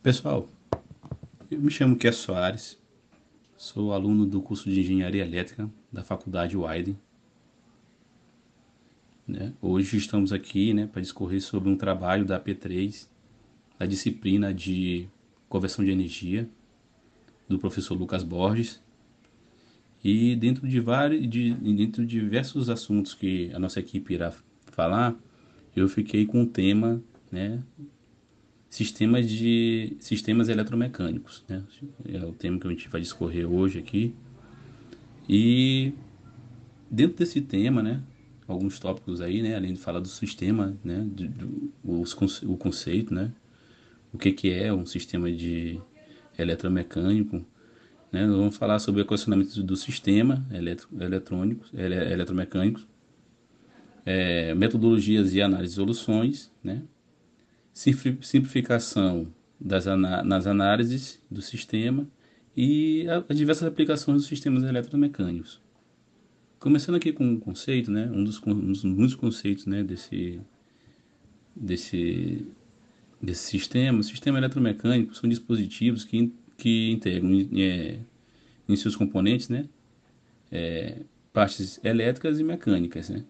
[0.00, 0.48] Pessoal,
[1.50, 2.78] eu me chamo Kécio Soares,
[3.56, 6.96] sou aluno do curso de Engenharia Elétrica da Faculdade Wyden.
[9.26, 9.52] Né?
[9.60, 13.08] Hoje estamos aqui né, para discorrer sobre um trabalho da P3,
[13.76, 15.08] da disciplina de
[15.48, 16.48] conversão de energia,
[17.48, 18.80] do professor Lucas Borges.
[20.02, 24.32] E dentro de, vários, de, dentro de diversos assuntos que a nossa equipe irá
[24.66, 25.16] falar,
[25.74, 27.02] eu fiquei com o tema
[27.32, 27.60] né,
[28.68, 31.62] sistemas de sistemas eletromecânicos, né?
[32.06, 34.14] É o tema que a gente vai discorrer hoje aqui.
[35.28, 35.92] E
[36.90, 38.02] dentro desse tema, né,
[38.46, 43.12] alguns tópicos aí, né, além de falar do sistema, né, do, do os, o conceito,
[43.12, 43.32] né,
[44.12, 45.80] o que que é um sistema de
[46.38, 47.44] eletromecânico,
[48.10, 52.86] né, nós vamos falar sobre o equacionamento do sistema eletro, eletrônicos, ele, eletromecânicos,
[54.06, 56.82] é, metodologias e análise de soluções, né,
[57.78, 62.06] simplificação das nas análises do sistema
[62.56, 65.60] e as diversas aplicações dos sistemas eletromecânicos.
[66.58, 70.40] Começando aqui com um conceito, né, um dos, um dos muitos conceitos né, desse,
[71.54, 72.44] desse,
[73.22, 74.02] desse sistema.
[74.02, 78.00] Sistema eletromecânico são dispositivos que, que integram é,
[78.68, 79.68] em seus componentes né,
[80.50, 83.24] é, partes elétricas e mecânicas, né,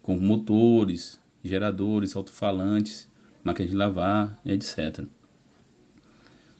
[0.00, 3.07] como motores, geradores, alto-falantes,
[3.48, 5.04] máquinas de lavar, etc.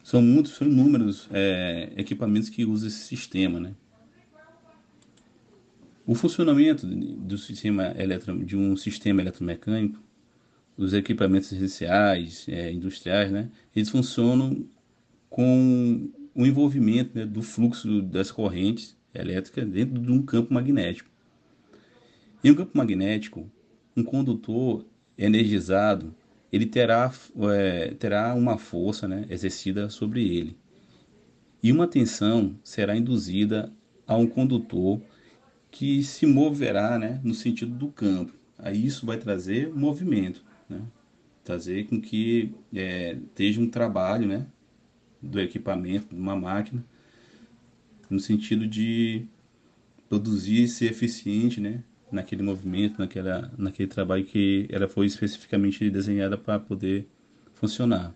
[0.03, 3.75] São muitos, são inúmeros é, equipamentos que usam esse sistema, né?
[6.06, 10.03] O funcionamento do sistema eletro, de um sistema eletromecânico,
[10.77, 13.50] os equipamentos essenciais, é, industriais, né?
[13.77, 14.67] Eles funcionam
[15.28, 21.11] com o envolvimento né, do fluxo das correntes elétricas dentro de um campo magnético.
[22.42, 23.50] Em um campo magnético,
[23.95, 24.86] um condutor
[25.19, 26.14] energizado
[26.53, 27.13] ele terá,
[27.53, 30.57] é, terá uma força né, exercida sobre ele.
[31.63, 33.73] E uma tensão será induzida
[34.07, 35.01] a um condutor
[35.70, 38.33] que se moverá né, no sentido do campo.
[38.58, 40.83] Aí isso vai trazer movimento, né?
[41.45, 44.47] trazer com que é, esteja um trabalho né,
[45.20, 46.85] do equipamento, de uma máquina,
[48.11, 49.27] no sentido de
[50.08, 56.58] produzir ser eficiente né, naquele movimento, naquela, naquele trabalho que ela foi especificamente desenhada para
[56.58, 57.07] poder
[57.55, 58.14] funcionar.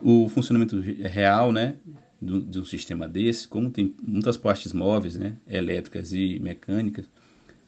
[0.00, 1.76] O funcionamento real, né,
[2.20, 7.08] de um sistema desse, como tem muitas partes móveis, né, elétricas e mecânicas,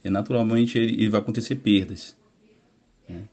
[0.03, 2.17] é, naturalmente ele, ele vai acontecer perdas.
[3.09, 3.25] Né?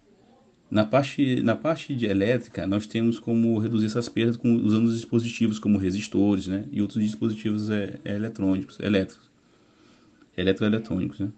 [0.69, 4.95] Na parte, na parte de elétrica, nós temos como reduzir essas perdas com, usando os
[4.95, 9.29] dispositivos como resistores né, e outros dispositivos é, é eletrônicos, elétricos,
[10.35, 11.19] eletroeletrônicos.
[11.19, 11.31] Né?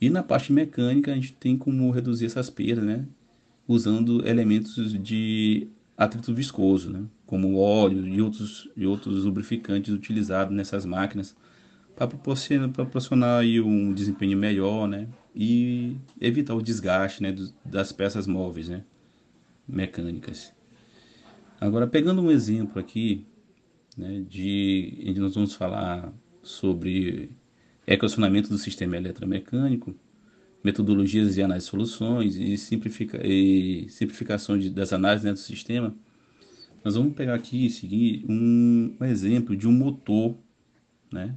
[0.00, 3.06] E na parte mecânica a gente tem como reduzir essas perdas, né?
[3.68, 7.04] Usando elementos de atrito viscoso, né?
[7.26, 11.36] Como óleo e outros, e outros lubrificantes utilizados nessas máquinas
[11.94, 15.06] para proporcionar, proporcionar aí um desempenho melhor, né?
[15.34, 17.36] E evitar o desgaste, né?
[17.62, 18.82] Das peças móveis, né?
[19.68, 20.52] Mecânicas.
[21.60, 23.26] Agora, pegando um exemplo aqui,
[23.96, 24.24] né?
[24.26, 26.10] De, nós vamos falar
[26.42, 27.30] sobre
[27.86, 29.94] equacionamento do sistema eletromecânico,
[30.62, 35.94] metodologias de análise de soluções e, simplifica, e simplificação de, das análises né, do sistema,
[36.84, 40.36] nós vamos pegar aqui e seguir um, um exemplo de um motor
[41.12, 41.34] né,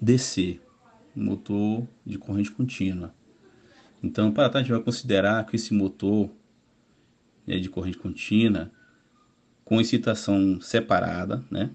[0.00, 0.60] DC,
[1.16, 3.14] um motor de corrente contínua.
[4.02, 6.30] Então, para a gente vai considerar que esse motor
[7.46, 8.70] né, de corrente contínua,
[9.64, 11.70] com excitação separada, né,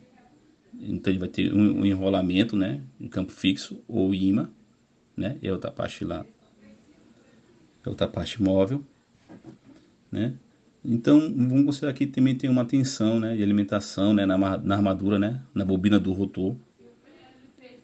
[0.79, 2.81] então ele vai ter um, um enrolamento, né?
[2.99, 4.49] Em campo fixo ou imã,
[5.15, 5.37] né?
[5.43, 6.25] A outra parte lá,
[7.83, 8.83] a outra parte móvel,
[10.11, 10.33] né?
[10.83, 13.35] Então vamos considerar que também tem uma tensão, né?
[13.35, 14.25] De alimentação, né?
[14.25, 15.41] Na, na armadura, né?
[15.53, 16.55] Na bobina do rotor.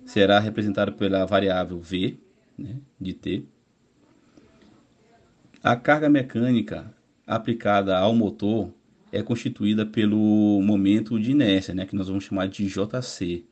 [0.06, 2.18] Será representada pela variável V,
[2.58, 2.78] né?
[3.00, 3.46] De T.
[5.64, 6.94] A carga mecânica
[7.26, 8.74] aplicada ao motor
[9.12, 13.44] é constituída pelo momento de inércia, né, que nós vamos chamar de JC,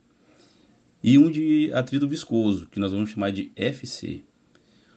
[1.04, 4.22] e um de atrito viscoso, que nós vamos chamar de FC.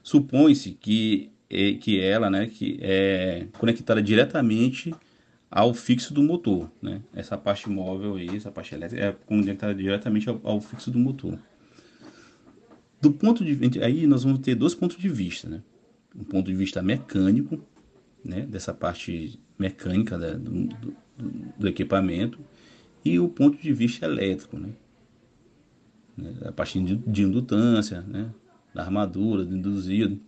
[0.03, 4.93] Supõe-se que, é, que ela né, que é conectada diretamente
[5.51, 6.71] ao fixo do motor.
[6.81, 7.03] Né?
[7.15, 11.39] Essa parte móvel aí, essa parte elétrica, é conectada diretamente ao, ao fixo do motor.
[13.01, 15.61] Do ponto de aí nós vamos ter dois pontos de vista, né?
[16.15, 17.61] Um ponto de vista mecânico,
[18.25, 20.97] né, dessa parte mecânica né, do, do,
[21.59, 22.39] do, equipamento
[23.05, 24.71] e o ponto de vista elétrico, né,
[26.17, 28.31] né a parte de, de indutância, né,
[28.75, 30.21] da armadura, do induzido.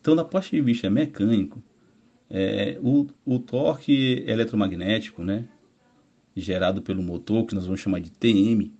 [0.00, 1.62] Então, da parte de vista mecânico,
[2.30, 5.48] é, o, o torque eletromagnético, né,
[6.36, 8.72] gerado pelo motor, que nós vamos chamar de TM,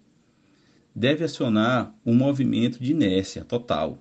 [0.94, 3.98] deve acionar um movimento de inércia total,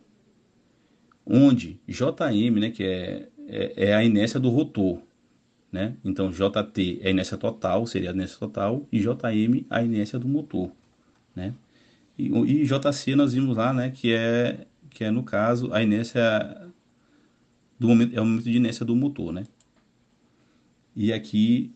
[1.25, 5.01] onde JM, né, que é, é, é a inércia do rotor,
[5.75, 5.97] né?
[6.05, 10.25] Então JT é a inércia total, seria a inércia total, e JM a inércia do
[10.25, 10.71] motor,
[11.35, 11.53] né?
[12.17, 16.71] E, e JC nós vimos lá, né, que é que é no caso a inércia
[17.77, 19.43] do momento é o momento de inércia do motor, né?
[20.95, 21.73] E aqui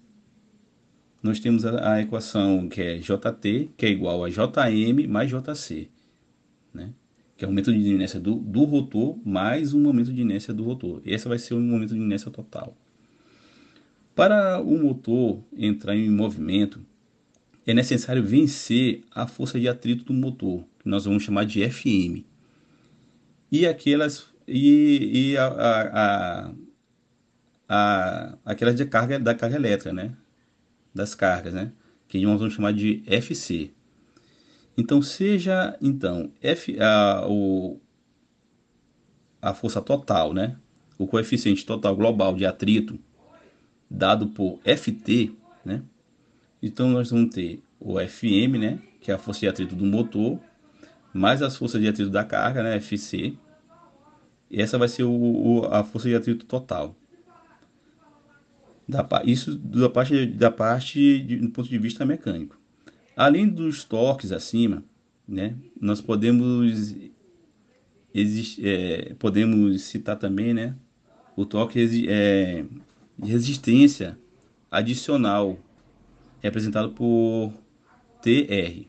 [1.22, 5.90] nós temos a, a, equação que é JT, que é igual a JM mais JC,
[6.74, 6.94] né?
[7.36, 10.64] Que é o momento de inércia do, do rotor mais o momento de inércia do
[10.64, 11.02] rotor.
[11.06, 12.74] Esse vai ser o momento de inércia total.
[14.20, 16.86] Para o motor entrar em movimento,
[17.66, 22.26] é necessário vencer a força de atrito do motor, que nós vamos chamar de FM.
[23.50, 26.52] E aquelas e, e a, a,
[27.70, 30.14] a, aquelas de carga da carga elétrica, né?
[30.94, 31.72] Das cargas, né?
[32.06, 33.72] Que nós vamos chamar de FC.
[34.78, 37.80] Então seja então F a, o,
[39.42, 40.58] a força total, né?
[40.98, 43.00] O coeficiente total global de atrito
[43.90, 45.34] dado por FT,
[45.66, 45.82] né?
[46.62, 48.80] Então nós vamos ter o FM, né?
[49.02, 50.40] Que é a força de atrito do motor,
[51.14, 52.76] mais as forças de atrito da carga, né?
[52.78, 53.36] FC.
[54.52, 56.96] E essa vai ser o, o a força de atrito total.
[58.88, 62.58] Da, isso da parte, da parte de, do ponto de vista mecânico.
[63.16, 64.84] Além dos torques acima,
[65.28, 66.96] né, nós podemos,
[68.14, 70.76] exist, é, podemos citar também né,
[71.36, 72.66] o torque é,
[73.22, 74.18] de resistência
[74.72, 75.58] adicional,
[76.42, 77.54] representado por
[78.22, 78.88] TR.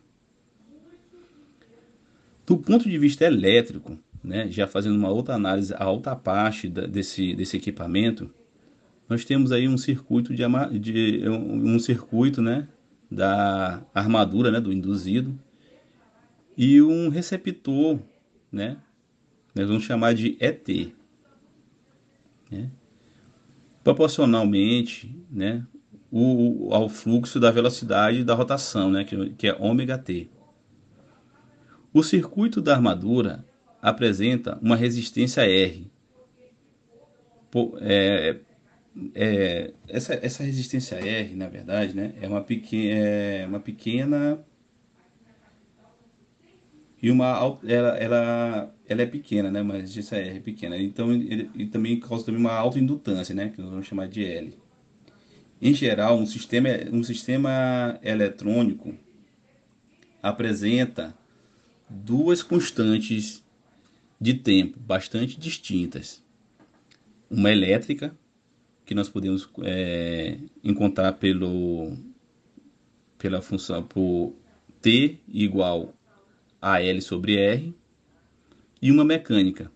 [2.46, 6.86] Do ponto de vista elétrico, né, já fazendo uma outra análise, a outra parte da,
[6.86, 8.30] desse, desse equipamento,
[9.08, 10.44] nós temos aí um circuito de,
[10.78, 12.68] de um, um, circuito, né,
[13.10, 15.36] da armadura, né, do induzido
[16.56, 17.98] e um receptor,
[18.52, 18.76] né,
[19.54, 20.92] nós vamos chamar de ET,
[22.50, 22.70] né,
[23.90, 25.66] proporcionalmente, né,
[26.12, 30.28] o, ao fluxo da velocidade da rotação, né, que, que é ômega t.
[31.92, 33.44] O circuito da armadura
[33.82, 35.90] apresenta uma resistência R.
[37.50, 38.38] Por, é,
[39.12, 44.38] é, essa, essa resistência R, na verdade, né, é uma pequena, é uma pequena
[47.02, 50.76] e uma ela, ela, ela é pequena, né, mas R é pequena.
[50.76, 54.58] Então ele, ele também causa também uma autoindutância, né, que nós vamos chamar de L.
[55.62, 58.94] Em geral, um sistema um sistema eletrônico
[60.22, 61.14] apresenta
[61.88, 63.42] duas constantes
[64.20, 66.22] de tempo bastante distintas.
[67.30, 68.14] Uma elétrica
[68.84, 71.96] que nós podemos é, encontrar pelo,
[73.16, 74.34] pela função por
[74.82, 75.94] T igual
[76.60, 77.74] a L sobre R
[78.82, 79.70] e uma mecânica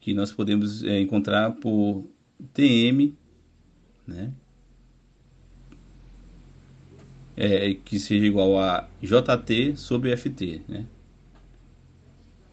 [0.00, 2.08] que nós podemos é, encontrar por
[2.52, 3.16] TM,
[4.06, 4.32] né?
[7.36, 10.86] É, que seja igual a JT sobre FT, né?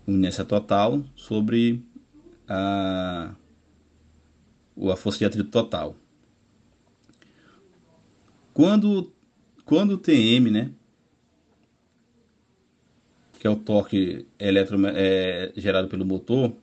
[0.05, 1.81] Nessa total sobre
[2.47, 3.33] a
[4.91, 5.95] a força de atrito total.
[8.53, 9.13] Quando,
[9.65, 10.71] quando o TM, né,
[13.43, 16.55] que é o torque eletro, é, gerado pelo motor,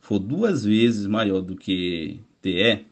[0.00, 2.84] for duas vezes maior do que TE,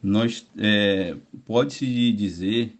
[0.00, 2.78] nós é, pode-se dizer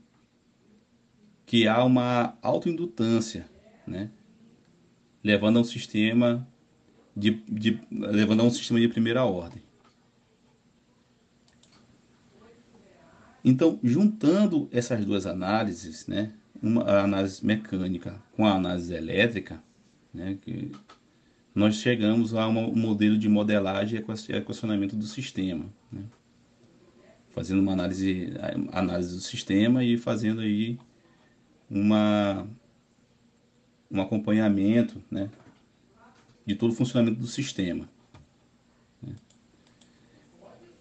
[1.45, 3.47] que há uma autoindutância,
[3.85, 4.13] né,
[5.25, 6.47] levando a um sistema
[7.17, 9.61] de, de, levando a um sistema de primeira ordem.
[13.45, 19.63] Então, juntando essas duas análises, né, uma a análise mecânica com a análise elétrica,
[20.15, 20.71] né, que
[21.55, 26.03] nós chegamos a um modelo de modelagem e equacionamento do sistema, né,
[27.35, 28.33] fazendo uma análise,
[28.73, 30.79] análise do sistema e fazendo aí
[31.69, 32.47] uma
[33.91, 35.29] um acompanhamento, né,
[36.47, 37.87] de todo o funcionamento do sistema.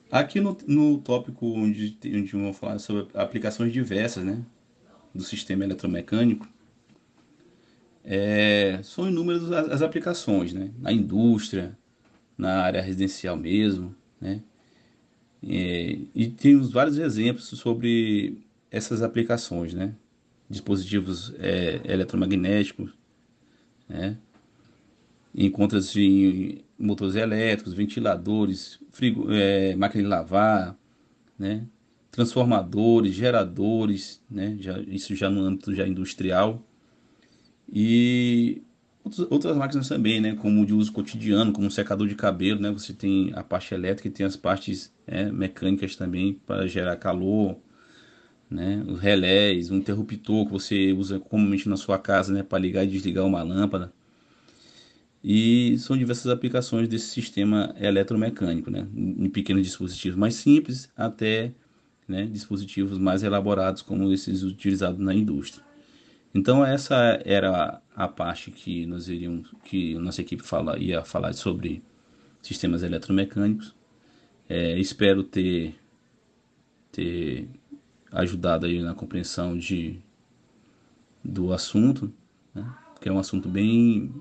[0.10, 4.44] Aqui no, no tópico onde, onde vamos falar sobre aplicações diversas né,
[5.14, 6.48] do sistema eletromecânico,
[8.04, 11.78] é, são inúmeras as, aplicações, né, na indústria,
[12.38, 14.42] na área residencial mesmo, né,
[15.44, 19.96] é, e temos vários exemplos sobre essas aplicações, né,
[20.50, 22.92] dispositivos é, eletromagnéticos,
[23.88, 24.18] né,
[25.34, 30.78] encontra-se motores elétricos, ventiladores, frigo, é, máquina de lavar,
[31.38, 31.66] né?
[32.12, 34.58] Transformadores, geradores, né?
[34.60, 36.62] já, isso já no âmbito já industrial.
[37.72, 38.62] E
[39.30, 40.36] outras máquinas também, né?
[40.36, 42.70] como de uso cotidiano, como um secador de cabelo, né?
[42.70, 47.58] você tem a parte elétrica e tem as partes é, mecânicas também para gerar calor,
[48.50, 48.84] né?
[48.86, 52.44] os relés, um interruptor que você usa comumente na sua casa né?
[52.44, 53.92] para ligar e desligar uma lâmpada.
[55.24, 58.86] E são diversas aplicações desse sistema eletromecânico, né?
[58.94, 61.54] em pequenos dispositivos mais simples até
[62.12, 65.66] né, dispositivos mais elaborados como esses utilizados na indústria.
[66.34, 71.84] Então essa era a parte que nós iríamos, que nossa equipe fala, ia falar sobre
[72.42, 73.76] sistemas eletromecânicos.
[74.48, 75.76] É, espero ter,
[76.92, 77.48] ter
[78.12, 80.00] ajudado aí na compreensão de,
[81.24, 82.14] do assunto,
[82.54, 82.70] né?
[83.00, 84.14] que é um assunto bem,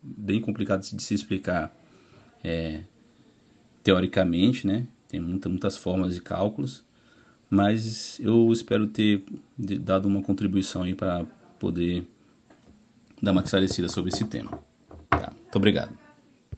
[0.00, 1.74] bem complicado de se explicar
[2.42, 2.82] é,
[3.82, 4.86] teoricamente, né?
[5.08, 6.84] Tem muita, muitas formas de cálculos,
[7.52, 9.22] mas eu espero ter
[9.58, 11.26] dado uma contribuição aí para
[11.58, 12.02] poder
[13.20, 14.58] dar uma esclarecida sobre esse tema.
[15.10, 15.30] Tá?
[15.38, 16.01] Muito obrigado.